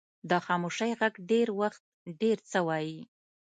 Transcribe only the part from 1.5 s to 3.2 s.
وخت ډیر څه وایي.